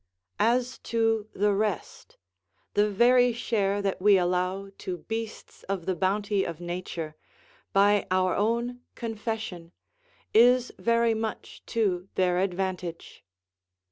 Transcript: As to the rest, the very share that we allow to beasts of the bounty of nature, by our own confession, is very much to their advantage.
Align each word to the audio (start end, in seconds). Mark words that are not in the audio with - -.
As 0.39 0.79
to 0.79 1.27
the 1.33 1.53
rest, 1.53 2.17
the 2.73 2.89
very 2.89 3.31
share 3.33 3.83
that 3.83 4.01
we 4.01 4.17
allow 4.17 4.71
to 4.79 4.97
beasts 4.97 5.61
of 5.69 5.85
the 5.85 5.93
bounty 5.93 6.43
of 6.43 6.59
nature, 6.59 7.15
by 7.71 8.07
our 8.09 8.35
own 8.35 8.79
confession, 8.95 9.73
is 10.33 10.73
very 10.79 11.13
much 11.13 11.63
to 11.67 12.09
their 12.15 12.39
advantage. 12.39 13.23